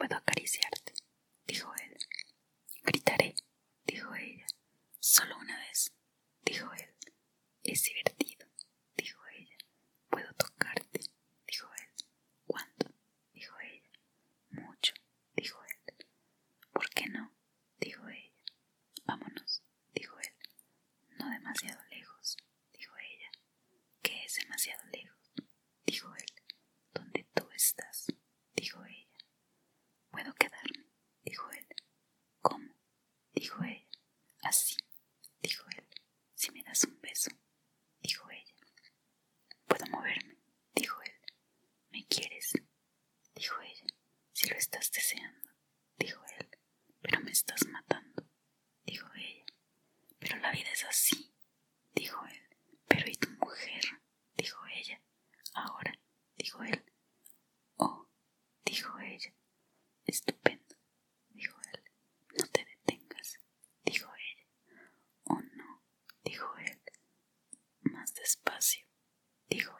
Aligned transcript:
Puedo 0.00 0.16
acariciarte, 0.16 0.94
dijo 1.46 1.70
él. 1.74 1.94
Gritaré, 2.84 3.34
dijo 3.84 4.14
ella. 4.14 4.46
Solo 4.98 5.36
una 5.36 5.58
vez, 5.58 5.92
dijo 6.42 6.72
él. 6.72 6.94
Es 7.62 7.82
divertido, 7.84 8.46
dijo 8.96 9.20
ella. 9.36 9.58
Puedo 10.08 10.32
tocarte, 10.32 11.00
dijo 11.46 11.68
él. 11.74 12.06
¿Cuánto? 12.46 12.90
dijo 13.34 13.54
ella. 13.60 13.90
Mucho, 14.48 14.94
dijo 15.36 15.62
él. 15.64 16.06
¿Por 16.72 16.88
qué 16.88 17.06
no? 17.10 17.34
dijo 17.76 18.08
ella. 18.08 18.32
Vámonos, 19.04 19.62
dijo 19.92 20.18
él. 20.18 20.34
No 21.18 21.28
demasiado 21.28 21.84
lejos, 21.90 22.38
dijo 22.72 22.96
ella. 22.96 23.30
¿Qué 24.00 24.24
es 24.24 24.36
demasiado 24.36 24.82
lejos? 24.90 25.34
dijo 25.84 26.10
él. 26.14 26.32
¿Dónde 26.94 27.26
tú 27.34 27.46
estás? 27.54 28.06
dijo 28.54 28.82
ella. 28.86 29.10
Puedo 30.10 30.34
quedarme, 30.34 30.86
dijo 31.24 31.48
él. 31.52 31.66
¿Cómo? 32.42 32.74
Dijo 33.50 33.64
ella. 33.64 33.86
Así, 34.42 34.76
dijo 35.42 35.64
él. 35.76 35.84
Si 36.34 36.50
me 36.52 36.62
das 36.62 36.84
un 36.84 37.00
beso, 37.00 37.30
dijo 38.00 38.30
ella. 38.30 38.54
Puedo 39.66 39.86
moverme, 39.86 40.38
dijo 40.74 41.00
él. 41.02 41.12
¿Me 41.90 42.06
quieres? 42.06 42.52
dijo 43.34 43.60
ella. 43.60 43.86
Si 44.32 44.48
lo 44.48 44.56
estás 44.56 44.90
deseando, 44.92 45.50
dijo 45.96 46.22
él. 46.38 46.48
Pero 47.02 47.20
me 47.20 47.32
estás 47.32 47.66
matando, 47.66 48.28
dijo 48.84 49.08
ella. 49.16 49.44
Pero 50.18 50.36
la 50.36 50.52
vida 50.52 50.70
es 50.72 50.84
así, 50.84 51.34
dijo 51.94 52.24
él. 52.26 52.56
Pero 52.86 53.10
¿y 53.10 53.14
tu 53.16 53.30
mujer? 53.30 53.82
dijo 54.36 54.64
ella. 54.66 55.00
Ahora, 55.54 55.98
dijo 56.36 56.62
él. 56.62 56.84
Oh, 57.76 58.08
dijo 58.64 58.98
ella. 59.00 59.34
Estupendo, 60.06 60.76
dijo 61.30 61.58
él. 61.74 61.82
No 62.38 62.46
te 62.46 62.64
detengas, 62.64 63.38
dijo 63.84 64.08
ella. 64.14 64.46
Oh, 65.24 65.40
no, 65.56 65.82
dijo 66.24 66.56
él. 66.58 66.80
Más 68.00 68.14
despacio, 68.14 68.86
dijo 69.46 69.76